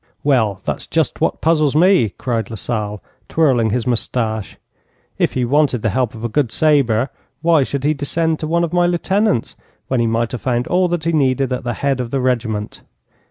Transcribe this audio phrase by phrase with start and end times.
[0.23, 4.57] 'Well, that's just what puzzles me,' cried Lasalle, twirling his moustache.
[5.19, 7.11] 'If he wanted the help of a good sabre,
[7.43, 9.55] why should he descend to one of my lieutenants
[9.89, 12.81] when he might have found all that he needed at the head of the regiment?